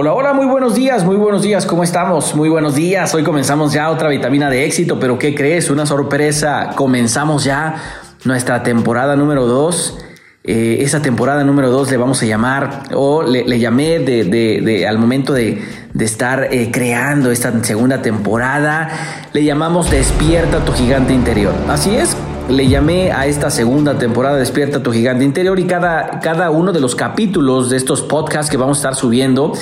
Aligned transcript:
Hola, 0.00 0.12
hola, 0.12 0.32
muy 0.32 0.46
buenos 0.46 0.76
días, 0.76 1.02
muy 1.02 1.16
buenos 1.16 1.42
días, 1.42 1.66
¿cómo 1.66 1.82
estamos? 1.82 2.32
Muy 2.36 2.48
buenos 2.48 2.76
días, 2.76 3.12
hoy 3.16 3.24
comenzamos 3.24 3.72
ya 3.72 3.90
otra 3.90 4.08
vitamina 4.08 4.48
de 4.48 4.64
éxito, 4.64 5.00
pero 5.00 5.18
¿qué 5.18 5.34
crees? 5.34 5.70
Una 5.70 5.86
sorpresa, 5.86 6.70
comenzamos 6.76 7.42
ya 7.42 7.82
nuestra 8.22 8.62
temporada 8.62 9.16
número 9.16 9.46
2. 9.46 9.98
Eh, 10.44 10.76
esa 10.82 11.02
temporada 11.02 11.42
número 11.42 11.70
2 11.70 11.90
le 11.90 11.96
vamos 11.96 12.22
a 12.22 12.26
llamar, 12.26 12.84
o 12.94 13.24
le, 13.24 13.58
llamé 13.58 13.98
de, 13.98 14.86
al 14.88 14.98
momento 14.98 15.32
de, 15.32 15.64
estar 15.98 16.46
eh, 16.52 16.70
creando 16.70 17.32
esta 17.32 17.64
segunda 17.64 18.00
temporada, 18.00 18.90
le 19.32 19.42
llamamos 19.42 19.90
Despierta 19.90 20.64
tu 20.64 20.74
gigante 20.74 21.12
interior. 21.12 21.54
Así 21.68 21.96
es, 21.96 22.16
le 22.48 22.66
llamé 22.66 23.12
a 23.12 23.26
esta 23.26 23.50
segunda 23.50 23.98
temporada 23.98 24.36
Despierta 24.38 24.82
tu 24.82 24.90
gigante 24.92 25.24
interior 25.24 25.58
y 25.58 25.64
cada, 25.64 26.20
cada 26.20 26.50
uno 26.50 26.72
de 26.72 26.80
los 26.80 26.94
capítulos 26.94 27.70
de 27.70 27.76
estos 27.76 28.02
podcasts 28.02 28.50
que 28.50 28.56
vamos 28.56 28.78
a 28.78 28.80
estar 28.80 28.94
subiendo 28.94 29.52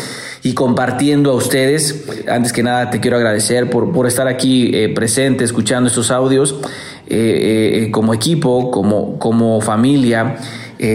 y 0.43 0.55
compartiendo 0.55 1.33
a 1.33 1.35
ustedes. 1.35 2.05
Antes 2.29 2.53
que 2.53 2.63
nada 2.63 2.91
te 2.91 3.01
quiero 3.01 3.17
agradecer 3.17 3.69
por, 3.71 3.93
por 3.93 4.07
estar 4.07 4.29
aquí 4.29 4.71
eh, 4.73 4.89
presente, 4.89 5.43
escuchando 5.45 5.89
estos 5.89 6.11
audios 6.11 6.57
eh, 7.09 7.87
eh, 7.87 7.91
como 7.91 8.15
equipo, 8.15 8.71
como, 8.71 9.19
como 9.19 9.61
familia. 9.61 10.37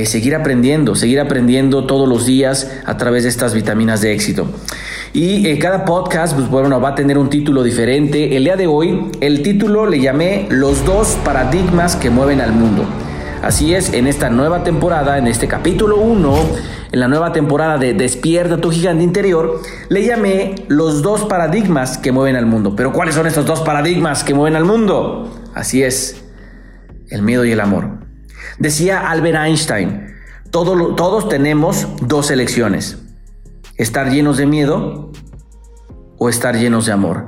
seguir 0.05 0.35
aprendiendo, 0.35 0.95
seguir 0.95 1.19
aprendiendo 1.19 1.85
todos 1.85 2.07
los 2.07 2.25
días 2.25 2.71
a 2.85 2.97
través 2.97 3.23
de 3.23 3.29
estas 3.29 3.53
vitaminas 3.53 3.99
de 3.99 4.13
éxito. 4.13 4.47
Y 5.13 5.45
eh, 5.45 5.59
cada 5.59 5.83
podcast, 5.83 6.35
pues 6.35 6.47
bueno, 6.49 6.79
va 6.79 6.89
a 6.89 6.95
tener 6.95 7.17
un 7.17 7.29
título 7.29 7.63
diferente. 7.63 8.37
El 8.37 8.45
día 8.45 8.55
de 8.55 8.67
hoy, 8.67 9.11
el 9.19 9.43
título 9.43 9.85
le 9.85 9.99
llamé 9.99 10.47
Los 10.49 10.85
dos 10.85 11.17
paradigmas 11.25 11.97
que 11.97 12.09
mueven 12.09 12.39
al 12.39 12.53
mundo. 12.53 12.85
Así 13.43 13.75
es, 13.75 13.91
en 13.91 14.07
esta 14.07 14.29
nueva 14.29 14.63
temporada, 14.63 15.17
en 15.17 15.27
este 15.27 15.49
capítulo 15.49 15.97
1, 15.97 16.35
en 16.93 16.99
la 16.99 17.09
nueva 17.09 17.33
temporada 17.33 17.77
de 17.77 17.93
Despierta 17.93 18.61
tu 18.61 18.71
gigante 18.71 19.03
interior, 19.03 19.61
le 19.89 20.05
llamé 20.05 20.55
Los 20.69 21.01
dos 21.01 21.25
paradigmas 21.25 21.97
que 21.97 22.13
mueven 22.13 22.37
al 22.37 22.45
mundo. 22.45 22.73
Pero 22.77 22.93
¿cuáles 22.93 23.13
son 23.13 23.27
estos 23.27 23.45
dos 23.45 23.59
paradigmas 23.59 24.23
que 24.23 24.33
mueven 24.33 24.55
al 24.55 24.63
mundo? 24.63 25.29
Así 25.53 25.83
es, 25.83 26.23
el 27.09 27.21
miedo 27.21 27.43
y 27.43 27.51
el 27.51 27.59
amor. 27.59 27.97
Decía 28.59 29.09
Albert 29.09 29.39
Einstein, 29.45 30.15
todos 30.51 31.27
tenemos 31.27 31.85
dos 31.99 32.31
elecciones 32.31 32.97
¿Estar 33.81 34.11
llenos 34.11 34.37
de 34.37 34.45
miedo 34.45 35.10
o 36.23 36.29
estar 36.29 36.55
llenos 36.55 36.85
de 36.85 36.91
amor? 36.91 37.25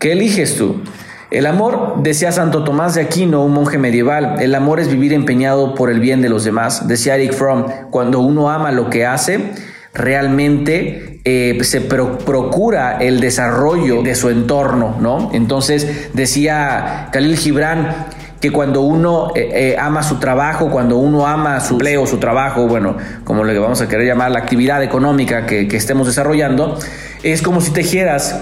¿Qué 0.00 0.10
eliges 0.10 0.56
tú? 0.56 0.82
El 1.30 1.46
amor, 1.46 2.02
decía 2.02 2.32
Santo 2.32 2.64
Tomás 2.64 2.96
de 2.96 3.02
Aquino, 3.02 3.44
un 3.44 3.52
monje 3.52 3.78
medieval, 3.78 4.34
el 4.40 4.52
amor 4.56 4.80
es 4.80 4.90
vivir 4.90 5.12
empeñado 5.12 5.76
por 5.76 5.90
el 5.90 6.00
bien 6.00 6.22
de 6.22 6.28
los 6.28 6.42
demás. 6.42 6.88
Decía 6.88 7.14
Eric 7.14 7.34
Fromm, 7.34 7.66
cuando 7.92 8.18
uno 8.18 8.50
ama 8.50 8.72
lo 8.72 8.90
que 8.90 9.06
hace, 9.06 9.52
realmente 9.94 11.20
eh, 11.24 11.56
se 11.62 11.80
procura 11.82 12.98
el 12.98 13.20
desarrollo 13.20 14.02
de 14.02 14.16
su 14.16 14.28
entorno, 14.28 14.96
¿no? 15.00 15.30
Entonces 15.32 16.10
decía 16.12 17.10
Khalil 17.12 17.36
Gibran, 17.36 18.06
que 18.40 18.50
cuando 18.50 18.82
uno 18.82 19.32
eh, 19.34 19.50
eh, 19.52 19.76
ama 19.78 20.02
su 20.02 20.16
trabajo, 20.16 20.70
cuando 20.70 20.96
uno 20.98 21.26
ama 21.26 21.60
su 21.60 21.74
empleo, 21.74 22.06
su 22.06 22.18
trabajo, 22.18 22.66
bueno, 22.66 22.96
como 23.24 23.44
le 23.44 23.58
vamos 23.58 23.80
a 23.80 23.88
querer 23.88 24.06
llamar 24.06 24.30
la 24.30 24.40
actividad 24.40 24.82
económica 24.82 25.46
que, 25.46 25.68
que 25.68 25.76
estemos 25.76 26.06
desarrollando, 26.06 26.78
es 27.22 27.42
como 27.42 27.60
si 27.60 27.72
tejieras 27.72 28.38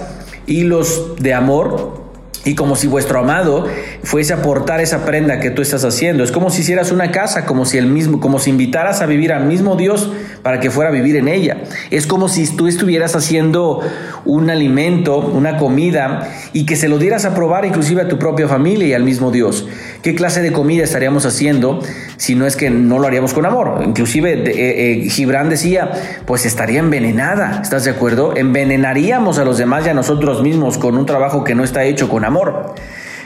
hilos 0.46 1.14
de 1.18 1.34
amor 1.34 2.03
y 2.44 2.54
como 2.54 2.76
si 2.76 2.86
vuestro 2.86 3.20
amado 3.20 3.66
fuese 4.02 4.32
a 4.32 4.36
aportar 4.36 4.80
esa 4.80 5.04
prenda 5.04 5.40
que 5.40 5.50
tú 5.50 5.62
estás 5.62 5.84
haciendo. 5.84 6.24
Es 6.24 6.32
como 6.32 6.50
si 6.50 6.60
hicieras 6.60 6.92
una 6.92 7.10
casa, 7.10 7.46
como 7.46 7.64
si 7.64 7.78
el 7.78 7.86
mismo, 7.86 8.20
como 8.20 8.38
si 8.38 8.50
invitaras 8.50 9.00
a 9.00 9.06
vivir 9.06 9.32
al 9.32 9.46
mismo 9.46 9.76
Dios 9.76 10.12
para 10.42 10.60
que 10.60 10.70
fuera 10.70 10.90
a 10.90 10.92
vivir 10.92 11.16
en 11.16 11.28
ella. 11.28 11.62
Es 11.90 12.06
como 12.06 12.28
si 12.28 12.46
tú 12.54 12.68
estuvieras 12.68 13.16
haciendo 13.16 13.80
un 14.24 14.50
alimento, 14.50 15.18
una 15.18 15.56
comida 15.56 16.30
y 16.52 16.66
que 16.66 16.76
se 16.76 16.88
lo 16.88 16.98
dieras 16.98 17.24
a 17.24 17.34
probar 17.34 17.64
inclusive 17.64 18.02
a 18.02 18.08
tu 18.08 18.18
propia 18.18 18.48
familia 18.48 18.86
y 18.88 18.92
al 18.92 19.04
mismo 19.04 19.30
Dios. 19.30 19.66
¿Qué 20.02 20.14
clase 20.14 20.42
de 20.42 20.52
comida 20.52 20.84
estaríamos 20.84 21.24
haciendo 21.24 21.80
si 22.16 22.34
no 22.34 22.46
es 22.46 22.56
que 22.56 22.68
no 22.68 22.98
lo 22.98 23.06
haríamos 23.06 23.32
con 23.32 23.46
amor? 23.46 23.82
Inclusive 23.84 24.32
eh, 24.32 25.04
eh, 25.04 25.08
Gibran 25.08 25.48
decía, 25.48 25.90
pues 26.26 26.44
estaría 26.44 26.80
envenenada, 26.80 27.60
¿estás 27.62 27.84
de 27.84 27.90
acuerdo? 27.90 28.36
Envenenaríamos 28.36 29.38
a 29.38 29.44
los 29.44 29.56
demás 29.56 29.86
y 29.86 29.88
a 29.88 29.94
nosotros 29.94 30.42
mismos 30.42 30.76
con 30.76 30.98
un 30.98 31.06
trabajo 31.06 31.42
que 31.42 31.54
no 31.54 31.64
está 31.64 31.84
hecho 31.84 32.08
con 32.08 32.24
amor. 32.24 32.33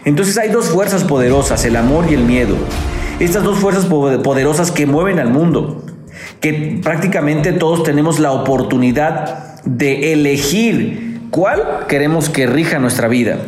Entonces 0.05 0.39
hay 0.39 0.51
dos 0.51 0.67
fuerzas 0.67 1.05
poderosas, 1.05 1.65
el 1.65 1.77
amor 1.77 2.07
y 2.11 2.15
el 2.15 2.23
miedo. 2.23 2.57
Estas 3.21 3.43
dos 3.43 3.59
fuerzas 3.59 3.87
poderosas 3.87 4.71
que 4.71 4.87
mueven 4.87 5.19
al 5.19 5.31
mundo, 5.31 5.85
que 6.41 6.81
prácticamente 6.83 7.53
todos 7.53 7.83
tenemos 7.83 8.21
la 8.21 8.33
oportunidad 8.33 9.63
de 9.65 10.13
elegir 10.13 11.21
cuál 11.31 11.87
queremos 11.89 12.29
que 12.29 12.47
rija 12.47 12.79
nuestra 12.79 13.09
vida. 13.09 13.39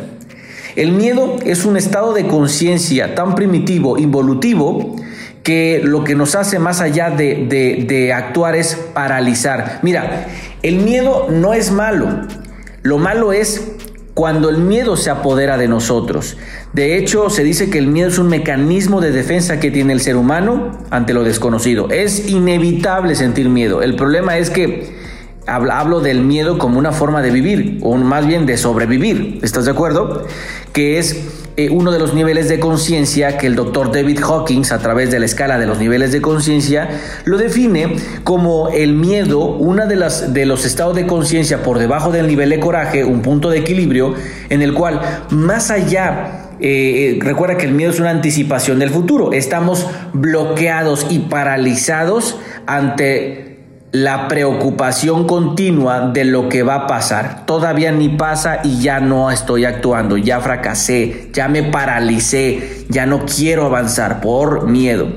El 0.75 0.91
miedo 0.93 1.37
es 1.45 1.65
un 1.65 1.77
estado 1.77 2.13
de 2.13 2.27
conciencia 2.27 3.15
tan 3.15 3.35
primitivo, 3.35 3.97
involutivo, 3.97 4.95
que 5.43 5.81
lo 5.83 6.03
que 6.03 6.15
nos 6.15 6.35
hace 6.35 6.59
más 6.59 6.81
allá 6.81 7.09
de, 7.09 7.85
de, 7.87 8.13
actuar 8.13 8.55
es 8.55 8.75
paralizar. 8.93 9.79
Mira, 9.81 10.27
el 10.61 10.77
miedo 10.77 11.27
no 11.29 11.53
es 11.53 11.71
malo. 11.71 12.27
Lo 12.83 12.97
malo 12.97 13.33
es 13.33 13.71
cuando 14.13 14.49
el 14.49 14.57
miedo 14.57 14.97
se 14.97 15.09
apodera 15.09 15.57
de 15.57 15.67
nosotros. 15.67 16.37
De 16.73 16.97
hecho, 16.97 17.29
se 17.29 17.43
dice 17.43 17.69
que 17.69 17.77
el 17.77 17.87
miedo 17.87 18.09
es 18.09 18.19
un 18.19 18.27
mecanismo 18.27 19.01
de 19.01 19.11
defensa 19.11 19.59
que 19.59 19.71
tiene 19.71 19.93
el 19.93 20.01
ser 20.01 20.17
humano 20.17 20.77
ante 20.89 21.13
lo 21.13 21.23
desconocido. 21.23 21.89
Es 21.89 22.27
inevitable 22.27 23.15
sentir 23.15 23.49
miedo. 23.49 23.81
El 23.81 23.95
problema 23.95 24.37
es 24.37 24.49
que 24.49 24.99
hablo 25.47 26.01
del 26.01 26.21
miedo 26.21 26.57
como 26.57 26.77
una 26.77 26.91
forma 26.91 27.21
de 27.21 27.31
vivir, 27.31 27.79
o 27.81 27.95
más 27.95 28.27
bien 28.27 28.45
de 28.45 28.57
sobrevivir. 28.57 29.39
¿Estás 29.41 29.65
de 29.65 29.71
acuerdo? 29.71 30.27
Que 30.73 30.99
es 30.99 31.40
eh, 31.57 31.69
uno 31.69 31.91
de 31.91 31.99
los 31.99 32.13
niveles 32.13 32.47
de 32.49 32.59
conciencia 32.59 33.37
que 33.37 33.47
el 33.47 33.55
doctor 33.55 33.91
David 33.91 34.19
Hawkins, 34.23 34.71
a 34.71 34.79
través 34.79 35.11
de 35.11 35.19
la 35.19 35.25
escala 35.25 35.57
de 35.57 35.67
los 35.67 35.79
niveles 35.79 36.11
de 36.11 36.21
conciencia, 36.21 36.89
lo 37.25 37.37
define 37.37 37.95
como 38.23 38.69
el 38.69 38.93
miedo, 38.93 39.39
una 39.39 39.85
de, 39.85 39.97
de 40.29 40.45
los 40.45 40.65
estados 40.65 40.95
de 40.95 41.05
conciencia 41.07 41.63
por 41.63 41.79
debajo 41.79 42.11
del 42.11 42.27
nivel 42.27 42.49
de 42.49 42.59
coraje, 42.59 43.03
un 43.03 43.21
punto 43.21 43.49
de 43.49 43.59
equilibrio, 43.59 44.15
en 44.49 44.61
el 44.61 44.73
cual 44.73 45.01
más 45.29 45.71
allá 45.71 46.49
eh, 46.61 47.17
eh, 47.17 47.19
recuerda 47.19 47.57
que 47.57 47.65
el 47.65 47.71
miedo 47.73 47.91
es 47.91 47.99
una 47.99 48.11
anticipación 48.11 48.77
del 48.77 48.91
futuro. 48.91 49.33
Estamos 49.33 49.87
bloqueados 50.13 51.07
y 51.09 51.19
paralizados 51.19 52.37
ante 52.67 53.50
la 53.91 54.29
preocupación 54.29 55.27
continua 55.27 56.11
de 56.13 56.23
lo 56.23 56.47
que 56.47 56.63
va 56.63 56.75
a 56.75 56.87
pasar. 56.87 57.45
Todavía 57.45 57.91
ni 57.91 58.09
pasa 58.09 58.61
y 58.63 58.79
ya 58.81 58.99
no 58.99 59.31
estoy 59.31 59.65
actuando, 59.65 60.17
ya 60.17 60.39
fracasé, 60.39 61.29
ya 61.33 61.47
me 61.49 61.63
paralicé, 61.63 62.85
ya 62.89 63.05
no 63.05 63.25
quiero 63.25 63.65
avanzar 63.65 64.21
por 64.21 64.67
miedo. 64.67 65.09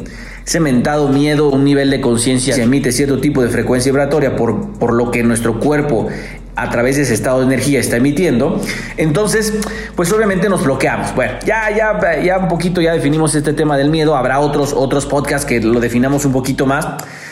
Ese 0.45 0.61
mentado 0.61 1.09
miedo, 1.09 1.49
un 1.49 1.65
nivel 1.65 1.91
de 1.91 2.01
conciencia, 2.01 2.55
se 2.55 2.65
emite 2.65 2.93
cierto 2.93 3.19
tipo 3.19 3.43
de 3.43 3.49
frecuencia 3.49 3.91
vibratoria 3.91 4.37
por, 4.37 4.73
por 4.79 4.93
lo 4.93 5.11
que 5.11 5.23
nuestro 5.23 5.59
cuerpo 5.59 6.09
a 6.57 6.71
través 6.71 6.97
de 6.97 7.03
ese 7.03 7.15
estado 7.15 7.41
de 7.41 7.47
energía 7.47 7.81
está 7.81 7.97
emitiendo, 7.97 8.61
entonces, 8.97 9.53
pues 9.97 10.13
obviamente 10.13 10.49
nos 10.49 10.65
bloqueamos. 10.65 11.15
Bueno, 11.15 11.35
ya, 11.45 11.71
ya, 11.77 12.21
ya 12.23 12.39
un 12.39 12.49
poquito 12.49 12.81
ya 12.81 12.93
definimos 12.93 13.35
este 13.35 13.53
tema 13.53 13.77
del 13.77 13.91
miedo, 13.91 14.17
habrá 14.17 14.41
otros, 14.41 14.73
otros 14.73 15.07
podcasts 15.07 15.47
que 15.47 15.61
lo 15.61 15.81
definamos 15.81 16.25
un 16.25 16.33
poquito 16.33 16.67
más. 16.67 16.87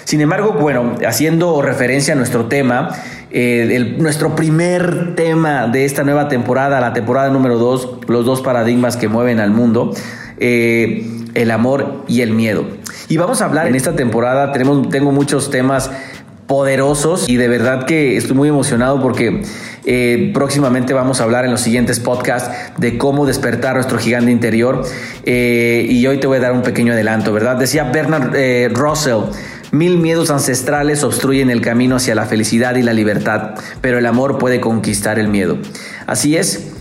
Sin 0.05 0.21
embargo, 0.21 0.53
bueno, 0.53 0.97
haciendo 1.06 1.62
referencia 1.62 2.15
a 2.15 2.16
nuestro 2.16 2.47
tema, 2.47 2.91
eh, 3.30 3.97
nuestro 3.98 4.34
primer 4.34 5.15
tema 5.15 5.68
de 5.68 5.84
esta 5.84 6.03
nueva 6.03 6.28
temporada, 6.28 6.80
la 6.80 6.92
temporada 6.92 7.30
número 7.30 7.59
dos, 7.59 7.98
los 8.09 8.25
dos 8.25 8.42
paradigmas 8.42 8.97
que 8.97 9.09
mueven 9.09 9.41
al 9.41 9.51
mundo, 9.51 9.95
eh, 10.39 11.09
el 11.34 11.51
amor 11.51 12.04
y 12.09 12.22
el 12.22 12.33
miedo. 12.33 12.66
Y 13.09 13.16
vamos 13.16 13.41
a 13.41 13.45
hablar 13.45 13.68
en 13.68 13.75
esta 13.75 13.95
temporada, 13.95 14.53
tenemos, 14.53 14.89
tengo 14.89 15.13
muchos 15.13 15.51
temas 15.51 15.91
poderosos 16.53 17.31
y 17.31 17.37
de 17.37 17.49
verdad 17.49 17.87
que 17.87 18.19
estoy 18.19 18.37
muy 18.37 18.51
emocionado 18.51 19.01
porque 19.01 19.41
eh, 19.87 20.33
próximamente 20.34 20.93
vamos 20.93 21.22
a 21.22 21.25
hablar 21.25 21.47
en 21.47 21.51
los 21.51 21.63
siguientes 21.63 21.99
podcasts 21.99 22.51
de 22.77 22.99
cómo 22.99 23.25
despertar 23.25 23.77
nuestro 23.77 23.97
gigante 23.97 24.31
interior 24.31 24.83
y 25.25 26.07
hoy 26.07 26.19
te 26.19 26.27
voy 26.27 26.37
a 26.37 26.41
dar 26.41 26.53
un 26.53 26.60
pequeño 26.60 26.93
adelanto, 26.93 27.33
¿verdad? 27.33 27.57
Decía 27.57 27.84
Bernard 27.84 28.34
Russell, 28.75 29.33
Mil 29.72 29.97
miedos 29.97 30.28
ancestrales 30.28 31.03
obstruyen 31.03 31.49
el 31.49 31.63
camino 31.63 31.97
hacia 31.97 32.15
la 32.15 32.27
felicidad 32.27 32.75
y 32.75 32.83
la 32.83 32.93
libertad, 32.93 33.54
pero 33.81 33.97
el 33.97 34.04
amor 34.04 34.37
puede 34.37 34.60
conquistar 34.60 35.19
el 35.19 35.28
miedo. 35.28 35.57
Así 36.07 36.37
es. 36.37 36.72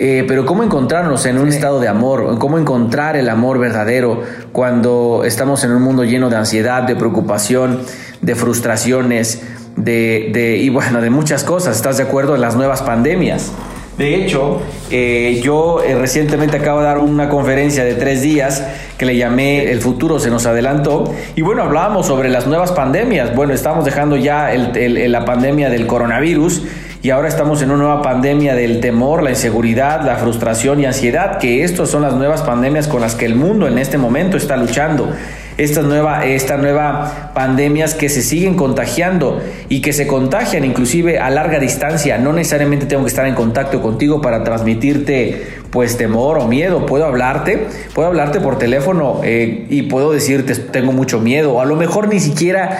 Eh, 0.00 0.24
pero 0.28 0.46
¿cómo 0.46 0.62
encontrarnos 0.62 1.26
en 1.26 1.38
un 1.38 1.48
estado 1.48 1.80
de 1.80 1.88
amor? 1.88 2.38
¿Cómo 2.38 2.58
encontrar 2.58 3.16
el 3.16 3.28
amor 3.28 3.58
verdadero 3.58 4.22
cuando 4.52 5.22
estamos 5.24 5.64
en 5.64 5.72
un 5.72 5.82
mundo 5.82 6.04
lleno 6.04 6.30
de 6.30 6.36
ansiedad, 6.36 6.84
de 6.84 6.94
preocupación, 6.94 7.80
de 8.20 8.34
frustraciones, 8.34 9.42
de, 9.76 10.58
y 10.60 10.68
bueno, 10.68 11.00
de 11.00 11.10
muchas 11.10 11.44
cosas? 11.44 11.76
¿Estás 11.76 11.98
de 11.98 12.04
acuerdo 12.04 12.34
en 12.34 12.40
las 12.40 12.56
nuevas 12.56 12.82
pandemias? 12.82 13.52
De 13.98 14.14
hecho, 14.14 14.60
eh, 14.92 15.40
yo 15.42 15.82
eh, 15.82 15.96
recientemente 15.96 16.56
acabo 16.56 16.78
de 16.78 16.86
dar 16.86 16.98
una 16.98 17.28
conferencia 17.28 17.82
de 17.82 17.94
tres 17.94 18.22
días 18.22 18.64
que 18.96 19.04
le 19.04 19.16
llamé 19.16 19.72
El 19.72 19.80
futuro 19.80 20.20
se 20.20 20.30
nos 20.30 20.46
adelantó. 20.46 21.12
Y 21.34 21.42
bueno, 21.42 21.64
hablábamos 21.64 22.06
sobre 22.06 22.28
las 22.28 22.46
nuevas 22.46 22.70
pandemias. 22.70 23.34
Bueno, 23.34 23.54
estamos 23.54 23.84
dejando 23.84 24.16
ya 24.16 24.52
la 24.54 25.24
pandemia 25.24 25.68
del 25.68 25.88
coronavirus 25.88 26.62
y 27.02 27.10
ahora 27.10 27.26
estamos 27.26 27.60
en 27.62 27.72
una 27.72 27.84
nueva 27.84 28.02
pandemia 28.02 28.54
del 28.54 28.78
temor, 28.78 29.24
la 29.24 29.30
inseguridad, 29.30 30.04
la 30.04 30.16
frustración 30.16 30.80
y 30.80 30.86
ansiedad, 30.86 31.38
que 31.38 31.64
estas 31.64 31.88
son 31.88 32.02
las 32.02 32.14
nuevas 32.14 32.42
pandemias 32.42 32.86
con 32.86 33.00
las 33.00 33.16
que 33.16 33.24
el 33.24 33.34
mundo 33.34 33.66
en 33.66 33.78
este 33.78 33.98
momento 33.98 34.36
está 34.36 34.56
luchando 34.56 35.12
estas 35.58 35.84
nueva, 35.84 36.24
esta 36.24 36.56
nueva 36.56 37.32
pandemias 37.34 37.94
que 37.94 38.08
se 38.08 38.22
siguen 38.22 38.54
contagiando 38.54 39.40
y 39.68 39.80
que 39.80 39.92
se 39.92 40.06
contagian 40.06 40.64
inclusive 40.64 41.18
a 41.18 41.30
larga 41.30 41.58
distancia. 41.58 42.16
No 42.16 42.32
necesariamente 42.32 42.86
tengo 42.86 43.02
que 43.02 43.08
estar 43.08 43.26
en 43.26 43.34
contacto 43.34 43.82
contigo 43.82 44.22
para 44.22 44.44
transmitirte 44.44 45.46
pues 45.70 45.96
temor 45.96 46.38
o 46.38 46.46
miedo. 46.46 46.86
Puedo 46.86 47.04
hablarte, 47.04 47.66
puedo 47.92 48.08
hablarte 48.08 48.40
por 48.40 48.56
teléfono 48.58 49.20
eh, 49.24 49.66
y 49.68 49.82
puedo 49.82 50.12
decirte 50.12 50.54
tengo 50.54 50.92
mucho 50.92 51.20
miedo 51.20 51.54
o 51.54 51.60
a 51.60 51.64
lo 51.64 51.74
mejor 51.74 52.08
ni 52.08 52.20
siquiera 52.20 52.78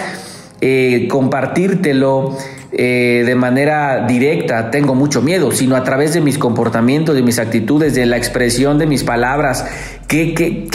eh, 0.61 1.07
compartírtelo 1.09 2.37
eh, 2.71 3.23
de 3.25 3.35
manera 3.35 4.05
directa, 4.07 4.71
tengo 4.71 4.95
mucho 4.95 5.23
miedo, 5.23 5.53
sino 5.53 5.75
a 5.75 5.85
través 5.85 6.13
de 6.13 6.21
mis 6.21 6.37
comportamientos, 6.37 7.15
de 7.15 7.23
mis 7.23 7.39
actitudes, 7.39 7.95
de 7.95 8.05
la 8.05 8.19
expresión 8.19 8.77
de 8.79 8.87
mis 8.87 9.05
palabras. 9.05 9.65
¿Qué, 10.07 10.67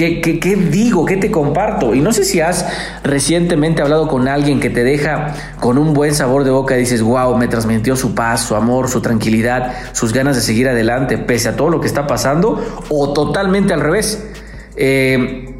digo? 0.72 1.06
¿Qué 1.06 1.18
te 1.18 1.30
comparto? 1.30 1.94
Y 1.94 2.02
no 2.02 2.12
sé 2.12 2.24
si 2.24 2.40
has 2.40 2.66
recientemente 3.04 3.82
hablado 3.82 4.08
con 4.08 4.28
alguien 4.28 4.60
que 4.60 4.70
te 4.70 4.84
deja 4.84 5.34
con 5.60 5.78
un 5.78 5.94
buen 5.94 6.16
sabor 6.16 6.46
de 6.46 6.52
boca 6.52 6.76
y 6.76 6.80
dices, 6.80 7.02
wow, 7.04 7.38
me 7.38 7.48
transmitió 7.48 7.96
su 7.96 8.16
paz, 8.16 8.42
su 8.42 8.56
amor, 8.56 8.90
su 8.90 9.02
tranquilidad, 9.02 9.74
sus 9.92 10.14
ganas 10.14 10.36
de 10.36 10.42
seguir 10.42 10.70
adelante, 10.70 11.18
pese 11.18 11.50
a 11.50 11.56
todo 11.56 11.70
lo 11.70 11.80
que 11.80 11.88
está 11.88 12.08
pasando, 12.08 12.84
o 12.90 13.14
totalmente 13.14 13.74
al 13.74 13.82
revés. 13.82 14.26
Eh, 14.76 15.53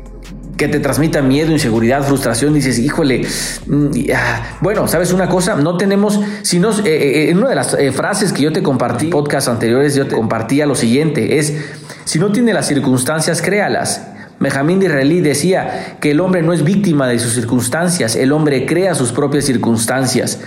que 0.58 0.68
te 0.68 0.80
transmita 0.80 1.22
miedo, 1.22 1.52
inseguridad, 1.52 2.04
frustración, 2.04 2.54
dices, 2.54 2.78
híjole, 2.80 3.26
mm, 3.66 3.88
ah, 4.16 4.58
bueno, 4.62 4.88
¿sabes 4.88 5.12
una 5.12 5.28
cosa? 5.28 5.56
No 5.56 5.78
tenemos, 5.78 6.20
si 6.44 6.60
no, 6.60 6.72
eh, 6.72 6.82
eh, 6.86 7.30
en 7.30 7.38
una 7.38 7.50
de 7.50 7.56
las 7.56 7.74
eh, 7.74 7.92
frases 7.92 8.32
que 8.34 8.44
yo 8.44 8.54
te 8.54 8.62
compartí, 8.62 9.08
podcast 9.08 9.48
anteriores, 9.48 9.96
yo 9.96 10.08
te 10.08 10.16
compartía 10.16 10.66
lo 10.66 10.76
siguiente, 10.76 11.40
es, 11.40 11.56
si 12.06 12.20
no 12.20 12.32
tiene 12.32 12.54
las 12.54 12.68
circunstancias, 12.68 13.42
créalas. 13.42 14.08
Benjamín 14.40 14.80
de 14.80 14.90
decía 15.22 15.96
que 16.02 16.12
el 16.12 16.20
hombre 16.20 16.42
no 16.42 16.52
es 16.52 16.64
víctima 16.64 17.08
de 17.08 17.18
sus 17.18 17.34
circunstancias, 17.34 18.16
el 18.16 18.34
hombre 18.34 18.66
crea 18.66 18.94
sus 18.94 19.14
propias 19.14 19.46
circunstancias. 19.46 20.40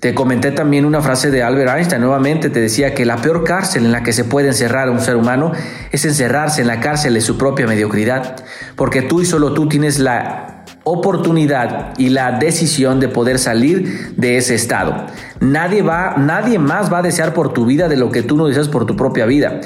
Te 0.00 0.14
comenté 0.14 0.52
también 0.52 0.84
una 0.84 1.00
frase 1.00 1.32
de 1.32 1.42
Albert 1.42 1.76
Einstein, 1.76 2.00
nuevamente 2.00 2.50
te 2.50 2.60
decía 2.60 2.94
que 2.94 3.04
la 3.04 3.16
peor 3.16 3.42
cárcel 3.42 3.84
en 3.84 3.90
la 3.90 4.04
que 4.04 4.12
se 4.12 4.22
puede 4.22 4.46
encerrar 4.46 4.86
a 4.86 4.92
un 4.92 5.00
ser 5.00 5.16
humano 5.16 5.50
es 5.90 6.04
encerrarse 6.04 6.60
en 6.60 6.68
la 6.68 6.78
cárcel 6.78 7.14
de 7.14 7.20
su 7.20 7.36
propia 7.36 7.66
mediocridad, 7.66 8.36
porque 8.76 9.02
tú 9.02 9.20
y 9.20 9.26
solo 9.26 9.54
tú 9.54 9.68
tienes 9.68 9.98
la 9.98 10.64
oportunidad 10.84 11.98
y 11.98 12.10
la 12.10 12.38
decisión 12.38 13.00
de 13.00 13.08
poder 13.08 13.40
salir 13.40 14.14
de 14.16 14.36
ese 14.36 14.54
estado. 14.54 15.06
Nadie 15.40 15.82
va, 15.82 16.14
nadie 16.16 16.60
más 16.60 16.92
va 16.92 16.98
a 16.98 17.02
desear 17.02 17.34
por 17.34 17.52
tu 17.52 17.66
vida 17.66 17.88
de 17.88 17.96
lo 17.96 18.12
que 18.12 18.22
tú 18.22 18.36
no 18.36 18.46
deseas 18.46 18.68
por 18.68 18.86
tu 18.86 18.94
propia 18.94 19.26
vida, 19.26 19.60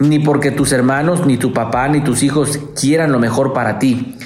ni 0.00 0.18
porque 0.18 0.50
tus 0.50 0.72
hermanos, 0.72 1.24
ni 1.24 1.36
tu 1.36 1.52
papá, 1.52 1.86
ni 1.86 2.00
tus 2.00 2.24
hijos 2.24 2.58
quieran 2.78 3.12
lo 3.12 3.20
mejor 3.20 3.52
para 3.52 3.78
ti. 3.78 4.16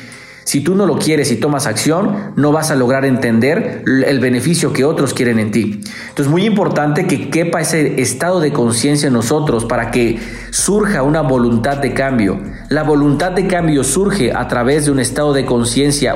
Si 0.44 0.60
tú 0.60 0.74
no 0.74 0.86
lo 0.86 0.98
quieres 0.98 1.30
y 1.30 1.36
tomas 1.36 1.66
acción, 1.66 2.32
no 2.36 2.52
vas 2.52 2.70
a 2.70 2.74
lograr 2.74 3.04
entender 3.04 3.84
el 3.86 4.20
beneficio 4.20 4.72
que 4.72 4.84
otros 4.84 5.14
quieren 5.14 5.38
en 5.38 5.50
ti. 5.50 5.80
Entonces, 6.08 6.30
muy 6.30 6.44
importante 6.44 7.06
que 7.06 7.30
quepa 7.30 7.60
ese 7.60 8.00
estado 8.00 8.40
de 8.40 8.52
conciencia 8.52 9.06
en 9.06 9.12
nosotros 9.12 9.64
para 9.64 9.90
que 9.90 10.18
surja 10.50 11.02
una 11.02 11.22
voluntad 11.22 11.78
de 11.78 11.94
cambio. 11.94 12.40
La 12.68 12.82
voluntad 12.82 13.32
de 13.32 13.46
cambio 13.46 13.84
surge 13.84 14.32
a 14.32 14.48
través 14.48 14.86
de 14.86 14.90
un 14.90 15.00
estado 15.00 15.32
de 15.32 15.44
conciencia, 15.44 16.14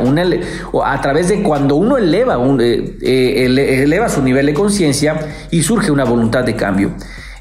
a 0.85 1.01
través 1.01 1.29
de 1.29 1.43
cuando 1.43 1.77
uno 1.77 1.97
eleva, 1.97 2.37
eh, 2.61 2.97
eh, 3.01 3.83
eleva 3.83 4.09
su 4.09 4.23
nivel 4.23 4.47
de 4.47 4.55
conciencia 4.55 5.19
y 5.51 5.63
surge 5.63 5.91
una 5.91 6.05
voluntad 6.05 6.45
de 6.45 6.57
cambio. 6.57 6.93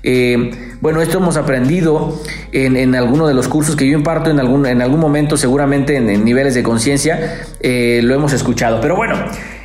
Eh, 0.07 0.52
bueno, 0.81 1.02
esto 1.02 1.18
hemos 1.18 1.36
aprendido 1.36 2.22
en, 2.52 2.94
alguno 2.94 3.28
de 3.28 3.34
los 3.34 3.48
cursos 3.48 3.75
que 3.75 3.90
yo 3.90 3.98
imparto 3.98 4.30
en 4.30 4.40
algún, 4.40 4.68
en 4.68 4.84
algún 4.84 5.00
momento, 5.00 5.36
seguramente 5.36 5.96
en, 5.96 6.24
niveles 6.24 6.54
de 6.54 6.62
conciencia, 6.62 7.42
eh, 7.60 8.02
lo 8.04 8.13
hemos 8.13 8.31
escuchado. 8.31 8.80
Pero 8.81 8.96
bueno, 8.96 9.16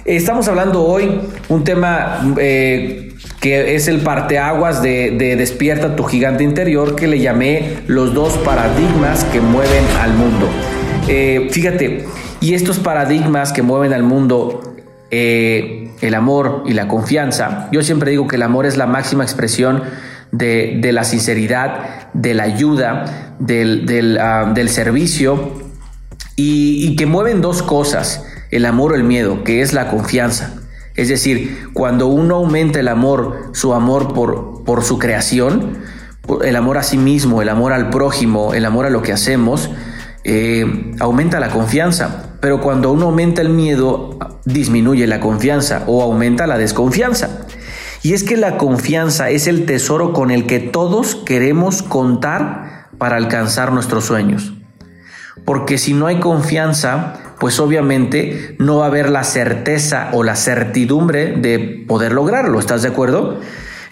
estamos 0.07 0.49
hablando 0.49 0.83
hoy 0.83 1.21
un 1.51 1.63
tema 1.63 2.35
eh, 2.39 3.13
que 3.39 3.75
es 3.75 3.87
el 3.87 4.01
parteaguas 4.01 4.83
de, 4.83 5.11
de 5.11 5.37
Despierta 5.37 5.95
tu 5.95 6.05
gigante 6.05 6.43
interior, 6.43 6.97
que 6.97 7.07
le 7.07 7.19
llamé 7.19 7.75
los 7.87 8.15
dos 8.15 8.39
paradigmas 8.39 9.25
que 9.25 9.43
mueven 9.43 9.85
al 10.01 10.15
mundo. 10.15 10.49
fíjate, 11.51 12.07
y 12.41 12.55
estos 12.55 12.79
paradigmas 12.79 13.53
que 13.53 13.61
mueven 13.61 13.93
al 13.93 14.05
mundo 14.05 14.63
el 15.11 16.15
amor 16.15 16.63
y 16.67 16.73
la 16.73 16.87
confianza. 16.89 17.69
Yo 17.73 17.83
siempre 17.83 18.13
digo 18.13 18.27
que 18.29 18.37
el 18.37 18.43
amor 18.43 18.65
es 18.65 18.77
la 18.77 18.87
máxima 18.87 19.25
expresión 19.25 19.83
de, 20.33 20.91
la 20.93 21.05
sinceridad, 21.05 22.11
de 22.13 22.35
la 22.35 22.45
ayuda, 22.45 23.37
del, 23.39 24.19
ah, 24.21 24.53
servicio 24.69 25.63
y, 26.37 26.97
que 26.97 27.07
mueven 27.07 27.41
dos 27.41 27.63
cosas, 27.63 28.25
el 28.51 28.67
amor 28.67 28.93
o 28.93 28.95
el 28.97 29.05
miedo, 29.05 29.45
que 29.45 29.63
es 29.63 29.73
la 29.73 29.89
confianza. 29.89 30.55
Es 30.97 31.09
decir, 31.09 31.69
cuando 31.73 32.09
uno 32.09 32.37
aumenta 32.37 32.81
el 32.81 32.89
amor, 32.89 33.51
su 33.53 33.75
amor 33.75 34.13
por, 34.13 34.65
por 34.65 34.83
su 34.83 34.99
creación, 34.99 35.79
el 36.45 36.57
amor 36.57 36.79
a 36.79 36.83
sí 36.83 36.99
mismo, 36.99 37.43
el 37.43 37.49
amor 37.49 37.73
al 37.73 37.91
prójimo, 37.91 38.55
el 38.55 38.65
amor 38.65 38.87
a 38.87 38.91
lo 38.91 39.03
que 39.03 39.13
hacemos, 39.13 39.71
eh, 40.25 40.95
aumenta 41.01 41.41
la 41.41 41.49
confianza. 41.49 42.37
Pero 42.41 42.61
cuando 42.61 42.93
uno 42.93 43.07
aumenta 43.07 43.43
el 43.43 43.51
miedo, 43.51 44.19
disminuye 44.45 45.07
la 45.07 45.21
confianza 45.21 45.85
o 45.87 46.03
aumenta 46.03 46.47
la 46.47 46.59
desconfianza. 46.59 47.47
Y 48.03 48.15
es 48.15 48.25
que 48.25 48.37
la 48.37 48.57
confianza 48.57 49.31
es 49.31 49.47
el 49.47 49.67
tesoro 49.67 50.13
con 50.13 50.31
el 50.31 50.47
que 50.47 50.59
todos 50.59 51.17
queremos 51.17 51.83
contar 51.83 52.89
para 52.99 53.17
alcanzar 53.17 53.73
nuestros 53.73 54.05
sueños. 54.05 54.55
Porque 55.45 55.79
si 55.79 55.93
no 55.93 56.07
hay 56.07 56.19
confianza, 56.21 57.15
pues 57.39 57.61
obviamente 57.61 58.57
no 58.59 58.79
va 58.79 58.85
a 58.85 58.89
haber 58.89 59.11
la 59.11 59.25
certeza 59.25 60.11
o 60.13 60.23
la 60.23 60.37
certidumbre 60.37 61.37
de 61.37 61.85
poder 61.87 62.13
lograrlo. 62.13 62.59
¿Estás 62.59 62.83
de 62.83 62.89
acuerdo? 62.89 63.41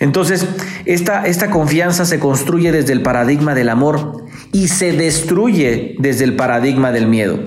Entonces, 0.00 0.46
esta, 0.84 1.26
esta 1.26 1.50
confianza 1.50 2.04
se 2.04 2.20
construye 2.20 2.70
desde 2.70 2.92
el 2.92 3.02
paradigma 3.02 3.54
del 3.54 3.68
amor 3.68 4.24
y 4.52 4.68
se 4.68 4.92
destruye 4.92 5.96
desde 5.98 6.24
el 6.24 6.36
paradigma 6.36 6.92
del 6.92 7.08
miedo. 7.08 7.38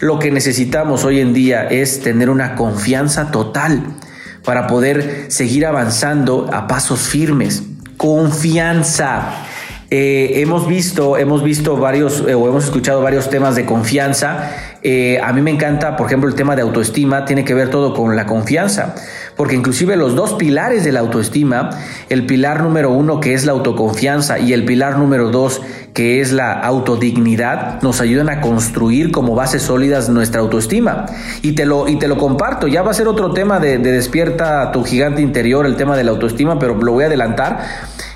Lo 0.00 0.18
que 0.18 0.30
necesitamos 0.30 1.04
hoy 1.04 1.20
en 1.20 1.32
día 1.32 1.62
es 1.64 2.00
tener 2.00 2.28
una 2.28 2.56
confianza 2.56 3.30
total 3.30 3.94
para 4.44 4.66
poder 4.66 5.26
seguir 5.28 5.66
avanzando 5.66 6.48
a 6.52 6.66
pasos 6.66 7.00
firmes. 7.00 7.62
Confianza. 7.96 9.46
Eh, 9.94 10.40
hemos 10.40 10.66
visto, 10.66 11.18
hemos 11.18 11.42
visto 11.42 11.76
varios 11.76 12.24
eh, 12.26 12.34
o 12.34 12.48
hemos 12.48 12.64
escuchado 12.64 13.02
varios 13.02 13.28
temas 13.28 13.54
de 13.54 13.66
confianza. 13.66 14.50
Eh, 14.82 15.20
a 15.22 15.34
mí 15.34 15.42
me 15.42 15.50
encanta, 15.50 15.96
por 15.96 16.06
ejemplo, 16.06 16.30
el 16.30 16.34
tema 16.34 16.56
de 16.56 16.62
autoestima 16.62 17.26
tiene 17.26 17.44
que 17.44 17.52
ver 17.52 17.68
todo 17.68 17.92
con 17.92 18.16
la 18.16 18.24
confianza, 18.24 18.94
porque 19.36 19.54
inclusive 19.54 19.96
los 19.96 20.14
dos 20.14 20.34
pilares 20.34 20.84
de 20.84 20.92
la 20.92 21.00
autoestima, 21.00 21.70
el 22.08 22.26
pilar 22.26 22.62
número 22.62 22.90
uno 22.90 23.20
que 23.20 23.34
es 23.34 23.44
la 23.44 23.52
autoconfianza 23.52 24.38
y 24.38 24.52
el 24.52 24.64
pilar 24.64 24.98
número 24.98 25.30
dos 25.30 25.60
que 25.94 26.20
es 26.20 26.32
la 26.32 26.52
autodignidad, 26.52 27.82
nos 27.82 28.00
ayudan 28.00 28.30
a 28.30 28.40
construir 28.40 29.12
como 29.12 29.34
bases 29.34 29.62
sólidas 29.62 30.08
nuestra 30.08 30.40
autoestima. 30.40 31.06
Y 31.42 31.52
te 31.52 31.66
lo, 31.66 31.86
y 31.88 31.96
te 31.98 32.08
lo 32.08 32.16
comparto, 32.16 32.66
ya 32.66 32.82
va 32.82 32.92
a 32.92 32.94
ser 32.94 33.08
otro 33.08 33.32
tema 33.32 33.60
de, 33.60 33.78
de 33.78 33.92
despierta 33.92 34.72
tu 34.72 34.84
gigante 34.84 35.20
interior, 35.20 35.66
el 35.66 35.76
tema 35.76 35.96
de 35.96 36.04
la 36.04 36.12
autoestima, 36.12 36.58
pero 36.58 36.74
lo 36.74 36.92
voy 36.92 37.04
a 37.04 37.06
adelantar 37.08 37.60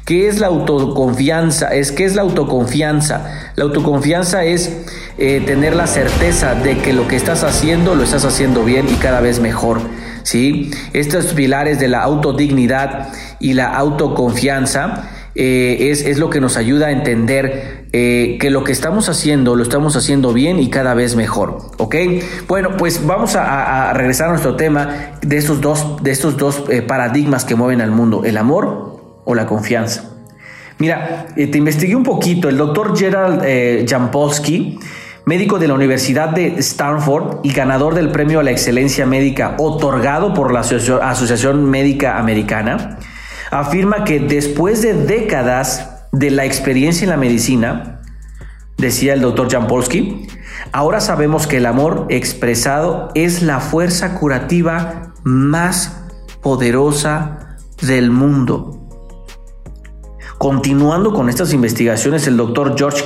¿Qué 0.06 0.28
es 0.28 0.38
la 0.38 0.46
autoconfianza? 0.46 1.74
Es 1.74 1.90
qué 1.90 2.04
es 2.04 2.14
la 2.14 2.22
autoconfianza. 2.22 3.50
La 3.56 3.64
autoconfianza 3.64 4.44
es 4.44 4.70
eh, 5.18 5.42
tener 5.44 5.74
la 5.74 5.88
certeza 5.88 6.54
de 6.54 6.78
que 6.78 6.92
lo 6.92 7.08
que 7.08 7.16
estás 7.16 7.42
haciendo 7.42 7.96
lo 7.96 8.04
estás 8.04 8.24
haciendo 8.24 8.62
bien 8.62 8.86
y 8.88 8.94
cada 8.98 9.20
vez 9.20 9.40
mejor. 9.40 9.80
¿Sí? 10.26 10.70
Estos 10.92 11.26
pilares 11.34 11.78
de 11.78 11.88
la 11.88 12.02
autodignidad 12.02 13.08
y 13.38 13.54
la 13.54 13.74
autoconfianza 13.74 15.10
eh, 15.34 15.90
es, 15.90 16.18
lo 16.18 16.30
que 16.30 16.40
nos 16.40 16.56
ayuda 16.56 16.88
a 16.88 16.90
entender 16.90 17.86
eh, 17.92 18.36
que 18.40 18.50
lo 18.50 18.64
que 18.64 18.72
estamos 18.72 19.08
haciendo 19.08 19.54
lo 19.54 19.62
estamos 19.62 19.94
haciendo 19.94 20.32
bien 20.32 20.58
y 20.58 20.68
cada 20.68 20.94
vez 20.94 21.14
mejor. 21.14 21.58
¿Ok? 21.78 21.94
Bueno, 22.48 22.76
pues 22.76 23.06
vamos 23.06 23.36
a, 23.36 23.92
regresar 23.92 24.28
a 24.28 24.30
nuestro 24.30 24.56
tema 24.56 25.12
de 25.22 25.36
estos 25.36 25.60
dos, 25.60 26.02
de 26.02 26.10
estos 26.10 26.36
dos 26.36 26.64
paradigmas 26.88 27.44
que 27.44 27.54
mueven 27.54 27.80
al 27.80 27.92
mundo: 27.92 28.24
el 28.24 28.36
amor 28.38 29.22
o 29.24 29.34
la 29.34 29.46
confianza. 29.46 30.16
Mira, 30.78 31.28
eh, 31.36 31.46
te 31.46 31.58
investigué 31.58 31.96
un 31.96 32.02
poquito. 32.02 32.48
El 32.48 32.56
doctor 32.58 32.96
Gerald 32.96 33.42
eh, 33.44 33.86
Jampolsky, 33.88 34.78
médico 35.26 35.58
de 35.58 35.66
la 35.66 35.74
Universidad 35.74 36.28
de 36.28 36.54
Stanford 36.58 37.40
y 37.42 37.52
ganador 37.52 37.94
del 37.94 38.12
premio 38.12 38.38
a 38.38 38.44
la 38.44 38.52
excelencia 38.52 39.06
médica 39.06 39.56
otorgado 39.58 40.32
por 40.34 40.52
la 40.52 40.60
Asociación 40.60 41.68
Médica 41.68 42.20
Americana, 42.20 43.00
afirma 43.50 44.04
que 44.04 44.20
después 44.20 44.82
de 44.82 44.94
décadas 44.94 46.06
de 46.12 46.30
la 46.30 46.44
experiencia 46.44 47.04
en 47.04 47.10
la 47.10 47.16
medicina, 47.16 48.02
decía 48.78 49.14
el 49.14 49.20
doctor 49.20 49.50
Jampolsky, 49.50 50.28
ahora 50.70 51.00
sabemos 51.00 51.48
que 51.48 51.56
el 51.56 51.66
amor 51.66 52.06
expresado 52.08 53.10
es 53.16 53.42
la 53.42 53.58
fuerza 53.58 54.14
curativa 54.14 55.12
más 55.24 56.04
poderosa 56.40 57.56
del 57.82 58.12
mundo. 58.12 58.76
Continuando 60.38 61.12
con 61.12 61.28
estas 61.28 61.52
investigaciones, 61.52 62.28
el 62.28 62.36
doctor 62.36 62.76
George 62.78 63.02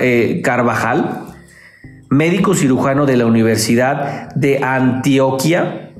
eh, 0.00 0.40
Carvajal, 0.42 1.23
médico 2.16 2.54
cirujano 2.54 3.06
de 3.06 3.16
la 3.16 3.26
Universidad 3.26 4.32
de 4.34 4.62
Antioquia, 4.62 5.90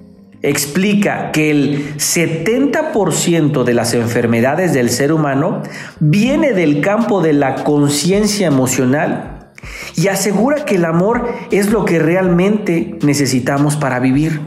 explica 0.42 1.32
que 1.32 1.50
el 1.50 1.96
70% 1.96 3.64
de 3.64 3.74
las 3.74 3.94
enfermedades 3.94 4.74
del 4.74 4.90
ser 4.90 5.12
humano 5.12 5.62
viene 6.00 6.52
del 6.52 6.82
campo 6.82 7.22
de 7.22 7.32
la 7.32 7.64
conciencia 7.64 8.46
emocional 8.46 9.52
y 9.96 10.08
asegura 10.08 10.66
que 10.66 10.76
el 10.76 10.84
amor 10.84 11.28
es 11.50 11.70
lo 11.70 11.86
que 11.86 11.98
realmente 11.98 12.98
necesitamos 13.02 13.76
para 13.76 14.00
vivir. 14.00 14.40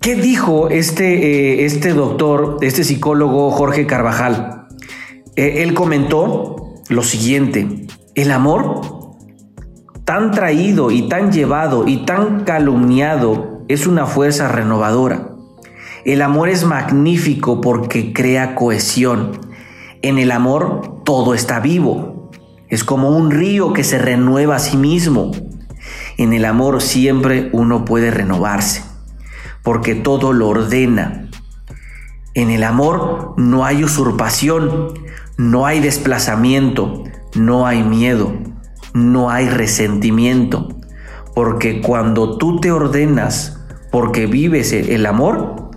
¿Qué 0.00 0.14
dijo 0.14 0.68
este, 0.68 1.62
eh, 1.62 1.64
este 1.64 1.94
doctor, 1.94 2.58
este 2.60 2.84
psicólogo 2.84 3.50
Jorge 3.50 3.86
Carvajal? 3.86 4.66
Eh, 5.34 5.62
él 5.62 5.74
comentó 5.74 6.74
lo 6.88 7.02
siguiente, 7.02 7.85
el 8.16 8.32
amor 8.32 8.80
tan 10.06 10.30
traído 10.30 10.90
y 10.90 11.06
tan 11.06 11.30
llevado 11.32 11.86
y 11.86 12.06
tan 12.06 12.44
calumniado 12.44 13.62
es 13.68 13.86
una 13.86 14.06
fuerza 14.06 14.48
renovadora. 14.48 15.32
El 16.06 16.22
amor 16.22 16.48
es 16.48 16.64
magnífico 16.64 17.60
porque 17.60 18.14
crea 18.14 18.54
cohesión. 18.54 19.32
En 20.00 20.18
el 20.18 20.30
amor 20.30 21.02
todo 21.04 21.34
está 21.34 21.60
vivo. 21.60 22.30
Es 22.70 22.84
como 22.84 23.10
un 23.10 23.30
río 23.30 23.74
que 23.74 23.84
se 23.84 23.98
renueva 23.98 24.56
a 24.56 24.60
sí 24.60 24.78
mismo. 24.78 25.32
En 26.16 26.32
el 26.32 26.46
amor 26.46 26.80
siempre 26.80 27.50
uno 27.52 27.84
puede 27.84 28.10
renovarse 28.10 28.82
porque 29.62 29.94
todo 29.94 30.32
lo 30.32 30.48
ordena. 30.48 31.28
En 32.32 32.48
el 32.50 32.64
amor 32.64 33.34
no 33.36 33.66
hay 33.66 33.84
usurpación, 33.84 34.94
no 35.36 35.66
hay 35.66 35.80
desplazamiento, 35.80 37.04
no 37.36 37.66
hay 37.66 37.82
miedo, 37.82 38.32
no 38.94 39.30
hay 39.30 39.48
resentimiento, 39.48 40.68
porque 41.34 41.80
cuando 41.80 42.38
tú 42.38 42.60
te 42.60 42.70
ordenas, 42.70 43.60
porque 43.90 44.26
vives 44.26 44.72
el 44.72 45.06
amor, 45.06 45.70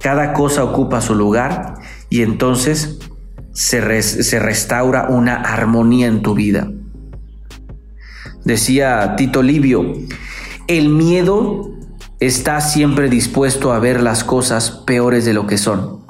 cada 0.00 0.32
cosa 0.32 0.64
ocupa 0.64 1.00
su 1.00 1.14
lugar 1.14 1.74
y 2.10 2.22
entonces 2.22 2.98
se, 3.52 4.02
se 4.02 4.38
restaura 4.38 5.08
una 5.08 5.36
armonía 5.36 6.06
en 6.06 6.22
tu 6.22 6.34
vida. 6.34 6.70
Decía 8.44 9.16
Tito 9.16 9.42
Livio, 9.42 9.94
el 10.66 10.90
miedo 10.90 11.70
está 12.20 12.60
siempre 12.60 13.08
dispuesto 13.08 13.72
a 13.72 13.78
ver 13.78 14.02
las 14.02 14.24
cosas 14.24 14.70
peores 14.70 15.24
de 15.24 15.32
lo 15.32 15.46
que 15.46 15.56
son. 15.58 16.03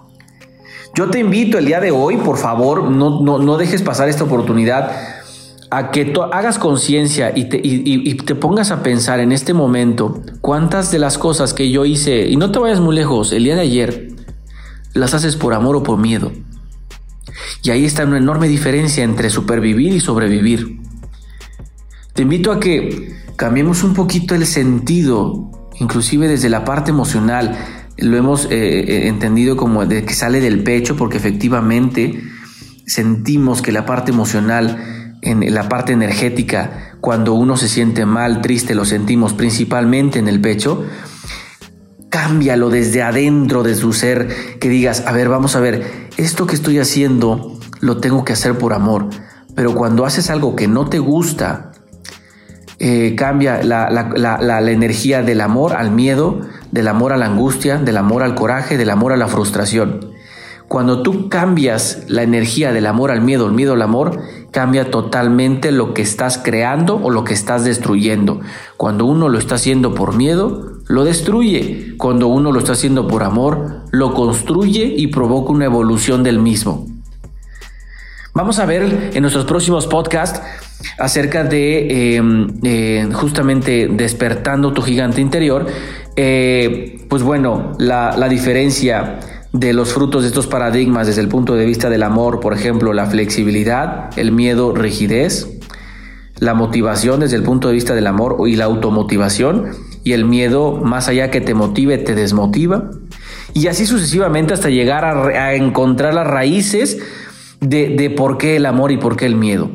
Yo 0.95 1.11
te 1.11 1.19
invito 1.19 1.59
el 1.59 1.67
día 1.67 1.81
de 1.81 1.91
hoy, 1.91 2.17
por 2.19 2.39
favor, 2.39 2.85
no, 2.85 3.21
no, 3.21 3.57
dejes 3.57 3.83
pasar 3.83 4.09
esta 4.09 4.25
oportunidad 4.25 4.93
a 5.71 5.91
que 5.91 6.13
hagas 6.33 6.59
conciencia 6.59 7.33
y 7.35 7.49
te, 7.49 7.61
y 7.63 8.15
te 8.15 8.35
pongas 8.37 8.71
a 8.71 8.83
pensar 8.83 9.19
en 9.19 9.33
este 9.33 9.55
momento 9.55 10.23
cuántas 10.41 10.93
de 10.93 11.01
las 11.01 11.19
cosas 11.19 11.53
que 11.53 11.71
yo 11.71 11.85
hice, 11.85 12.29
y 12.29 12.37
no 12.37 12.53
te 12.53 12.61
vayas 12.61 12.79
muy 12.79 12.95
lejos, 12.95 13.33
el 13.33 13.45
día 13.45 13.57
de 13.57 13.63
ayer, 13.63 14.09
las 14.93 15.15
haces 15.15 15.35
por 15.35 15.53
amor 15.53 15.75
o 15.75 15.83
por 15.83 15.99
miedo. 15.99 16.31
Y 17.65 17.71
ahí 17.71 17.85
está 17.85 18.05
una 18.05 18.19
enorme 18.19 18.47
diferencia 18.47 19.03
entre 19.03 19.31
supervivir 19.31 19.93
y 19.93 20.01
sobrevivir. 20.01 20.81
Te 22.13 22.23
invito 22.23 22.53
a 22.53 22.61
que 22.61 23.17
cambiemos 23.35 23.83
un 23.83 23.95
poquito 23.95 24.37
el 24.37 24.47
sentido 24.47 25.51
inclusive 25.81 26.29
desde 26.29 26.49
la 26.49 26.65
parte 26.65 26.91
emocional, 26.91 27.57
lo 27.97 28.17
hemos 28.17 28.47
eh, 28.47 28.51
eh, 28.51 29.09
entendido 29.09 29.57
como 29.57 29.87
de 29.87 30.05
que 30.05 30.15
sale 30.15 30.41
del 30.41 30.63
pecho 30.63 30.97
porque 30.97 31.17
efectivamente 31.17 32.23
sentimos 32.87 33.63
que 33.63 33.73
la 33.73 33.87
parte 33.87 34.11
emocional, 34.11 35.19
en 35.23 35.55
la 35.55 35.69
parte 35.69 35.93
energética, 35.93 36.97
cuando 37.01 37.35
uno 37.35 37.57
se 37.57 37.69
siente 37.69 38.05
mal, 38.05 38.41
triste, 38.41 38.75
lo 38.75 38.85
sentimos 38.85 39.33
principalmente 39.33 40.19
en 40.19 40.29
el 40.29 40.41
pecho. 40.41 40.85
Cámbialo 42.11 42.71
desde 42.71 43.03
adentro 43.03 43.63
de 43.63 43.75
su 43.75 43.93
ser, 43.93 44.59
que 44.61 44.69
digas, 44.69 45.05
a 45.07 45.13
ver, 45.13 45.29
vamos 45.29 45.57
a 45.57 45.61
ver, 45.61 46.09
esto 46.17 46.47
que 46.47 46.55
estoy 46.55 46.79
haciendo 46.79 47.59
lo 47.81 47.99
tengo 47.99 48.25
que 48.25 48.33
hacer 48.33 48.57
por 48.57 48.73
amor, 48.73 49.09
pero 49.55 49.75
cuando 49.75 50.05
haces 50.05 50.31
algo 50.31 50.57
que 50.57 50.69
no 50.69 50.89
te 50.89 50.99
gusta, 50.99 51.73
eh, 52.79 53.15
cambia 53.17 53.63
la, 53.63 54.71
energía 54.71 55.23
del 55.23 55.41
amor 55.41 55.75
al 55.75 55.91
miedo, 55.91 56.41
del 56.75 56.89
amor 56.89 57.13
a 57.13 57.17
la 57.17 57.27
angustia, 57.27 57.79
del 57.79 57.97
amor 57.97 58.25
al 58.25 58.35
coraje, 58.35 58.77
del 58.77 58.91
amor 58.91 59.13
a 59.13 59.17
la 59.17 59.29
frustración. 59.29 60.11
Cuando 60.67 61.03
tú 61.03 61.29
cambias 61.29 62.03
la 62.09 62.25
energía 62.25 62.73
del 62.73 62.87
amor 62.87 63.13
al 63.13 63.21
miedo, 63.21 63.47
el 63.47 63.53
miedo 63.53 63.75
al 63.75 63.83
amor, 63.83 64.19
cambia 64.51 64.91
totalmente 64.91 65.71
lo 65.71 65.95
que 65.95 66.03
estás 66.03 66.37
creando 66.37 66.97
o 66.97 67.11
lo 67.11 67.23
que 67.23 67.33
estás 67.33 67.65
destruyendo. 67.65 68.41
Cuando 68.77 69.05
uno 69.05 69.29
lo 69.29 69.39
está 69.39 69.55
haciendo 69.55 69.95
por 69.95 70.17
miedo, 70.17 70.81
lo 70.89 71.05
destruye. 71.05 71.95
Cuando 71.97 72.27
uno 72.27 72.51
lo 72.51 72.59
está 72.59 72.73
haciendo 72.73 73.07
por 73.07 73.23
amor, 73.23 73.83
lo 73.93 74.13
construye 74.13 74.93
y 74.97 75.07
provoca 75.07 75.53
una 75.53 75.67
evolución 75.67 76.25
del 76.25 76.41
mismo. 76.41 76.89
Vamos 78.33 78.59
a 78.59 78.67
ver 78.67 79.13
en 79.15 79.23
nuestros 79.23 79.45
próximos 79.45 79.87
podcasts 79.87 80.41
acerca 80.99 81.45
de 81.45 82.17
em, 82.17 82.49
eh, 82.65 83.09
justamente 83.13 83.89
despertando 83.89 84.73
tu 84.73 84.83
gigante 84.83 85.21
interior. 85.21 85.67
Eh, 86.17 87.05
pues 87.09 87.23
bueno, 87.23 87.73
la, 87.79 88.17
la 88.17 88.29
diferencia 88.29 89.19
de 89.53 89.73
los 89.73 89.93
frutos 89.93 90.23
de 90.23 90.29
estos 90.29 90.47
paradigmas 90.47 91.07
desde 91.07 91.21
el 91.21 91.29
punto 91.29 91.55
de 91.55 91.65
vista 91.65 91.89
del 91.89 92.03
amor, 92.03 92.41
por 92.41 92.55
ejemplo, 92.55 92.93
la 92.93 93.07
flexibilidad, 93.07 94.11
el 94.19 94.33
miedo, 94.33 94.75
rigidez, 94.75 95.49
la 96.39 96.55
motivación 96.55 97.21
desde 97.21 97.37
el 97.37 97.43
punto 97.43 97.69
de 97.69 97.75
vista 97.75 97.95
del 97.95 98.07
amor 98.07 98.37
y 98.49 98.57
la 98.57 98.65
automotivación, 98.65 99.71
y 100.03 100.13
el 100.13 100.25
miedo, 100.25 100.77
más 100.77 101.09
allá 101.09 101.31
que 101.31 101.41
te 101.41 101.55
motive, 101.55 101.99
te 101.99 102.15
desmotiva, 102.15 102.91
y 103.55 103.69
así 103.69 103.87
sucesivamente 103.87 104.53
hasta 104.53 104.69
llegar 104.69 105.05
a 105.05 105.55
encontrar 105.55 106.13
las 106.15 106.27
raíces 106.27 106.99
de, 107.61 108.11
por 108.11 108.39
qué 108.39 108.57
el 108.57 108.67
amor 108.67 108.93
y 108.93 108.97
por 108.97 109.17
qué 109.17 109.27
el 109.27 109.37
miedo. 109.37 109.71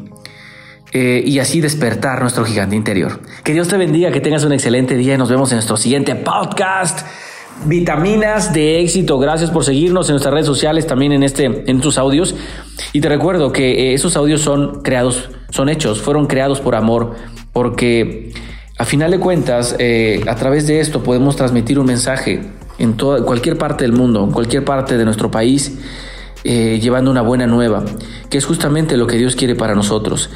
Eh, 0.91 1.21
y 1.23 1.37
así 1.37 1.61
despertar 1.61 2.21
nuestro 2.21 2.43
gigante 2.45 2.75
interior. 2.75 3.19
Que 3.43 3.53
Dios 3.53 3.67
te 3.67 3.77
bendiga, 3.77 4.11
que 4.11 4.21
tengas 4.21 4.43
un 4.43 4.53
excelente 4.53 4.95
día 4.95 5.13
y 5.13 5.17
nos 5.17 5.29
vemos 5.29 5.51
en 5.51 5.57
nuestro 5.57 5.77
siguiente 5.77 6.15
podcast. 6.15 7.05
Vitaminas 7.65 8.53
de 8.53 8.81
éxito. 8.81 9.19
Gracias 9.19 9.51
por 9.51 9.63
seguirnos 9.63 10.09
en 10.09 10.13
nuestras 10.13 10.33
redes 10.33 10.47
sociales, 10.47 10.87
también 10.87 11.11
en 11.11 11.21
este, 11.21 11.45
en 11.45 11.79
tus 11.79 11.99
audios. 11.99 12.33
Y 12.91 13.01
te 13.01 13.09
recuerdo 13.09 13.51
que 13.51 13.91
eh, 13.91 13.93
esos 13.93 14.17
audios 14.17 14.41
son 14.41 14.81
creados, 14.81 15.29
son 15.51 15.69
hechos, 15.69 16.01
fueron 16.01 16.25
creados 16.25 16.59
por 16.59 16.73
amor, 16.73 17.15
porque 17.53 18.33
a 18.79 18.85
final 18.85 19.11
de 19.11 19.19
cuentas, 19.19 19.75
eh, 19.77 20.23
a 20.27 20.35
través 20.35 20.65
de 20.65 20.79
esto 20.79 21.03
podemos 21.03 21.35
transmitir 21.35 21.77
un 21.77 21.85
mensaje 21.85 22.41
en 22.79 22.93
toda, 22.97 23.23
cualquier 23.23 23.59
parte 23.59 23.83
del 23.83 23.91
mundo, 23.91 24.23
en 24.23 24.31
cualquier 24.31 24.65
parte 24.65 24.97
de 24.97 25.05
nuestro 25.05 25.29
país 25.29 25.77
llevando 26.41 27.11
una 27.11 27.21
buena 27.21 27.45
nueva, 27.45 27.83
que 28.29 28.37
es 28.37 28.45
justamente 28.45 28.95
lo 28.95 29.05
que 29.07 29.17
Dios 29.17 29.35
quiere 29.35 29.55
para 29.55 29.75
nosotros. 29.75 30.29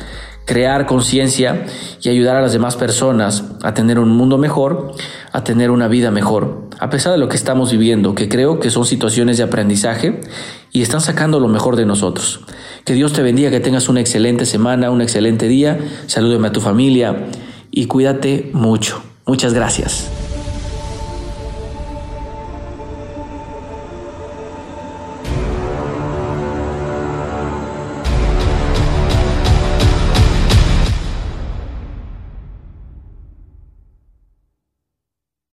Crear 0.46 0.86
conciencia 0.86 1.66
y 2.02 2.10
ayudar 2.10 2.36
a 2.36 2.42
las 2.42 2.54
demás 2.54 2.76
personas 2.76 3.44
a 3.62 3.74
tener 3.74 4.00
un 4.00 4.10
mundo 4.10 4.38
mejor, 4.38 4.94
a 5.32 5.44
tener 5.44 5.72
una 5.72 5.88
vida 5.88 6.12
mejor, 6.12 6.70
a 6.80 6.90
pesar 6.90 7.14
de 7.14 7.18
lo 7.18 7.30
que 7.30 7.38
estamos 7.38 7.72
viviendo, 7.72 8.14
que 8.14 8.28
creo 8.28 8.60
que 8.60 8.70
son 8.70 8.86
situaciones 8.86 9.38
de 9.38 9.44
aprendizaje 9.44 10.20
y 10.72 10.82
están 10.82 11.02
sacando 11.02 11.40
lo 11.40 11.48
mejor 11.48 11.76
de 11.76 11.86
nosotros. 11.86 12.42
Que 12.84 12.94
Dios 12.94 13.14
te 13.14 13.22
bendiga, 13.22 13.50
que 13.52 13.62
tengas 13.62 13.88
una 13.88 14.02
excelente 14.02 14.46
semana, 14.46 14.92
un 14.92 15.02
excelente 15.02 15.48
día, 15.48 15.80
salúdeme 16.08 16.50
a 16.50 16.52
tu 16.52 16.60
familia 16.60 17.28
y 17.72 17.86
cuídate 17.86 18.50
mucho. 18.54 19.02
Muchas 19.26 19.54
gracias. 19.54 20.23